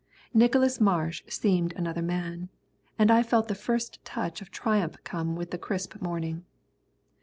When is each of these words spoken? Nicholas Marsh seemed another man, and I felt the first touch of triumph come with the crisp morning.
Nicholas 0.33 0.81
Marsh 0.81 1.21
seemed 1.27 1.73
another 1.73 2.01
man, 2.01 2.49
and 2.97 3.11
I 3.11 3.21
felt 3.21 3.47
the 3.47 3.53
first 3.53 4.03
touch 4.03 4.41
of 4.41 4.49
triumph 4.49 4.97
come 5.03 5.35
with 5.35 5.51
the 5.51 5.59
crisp 5.59 6.01
morning. 6.01 6.43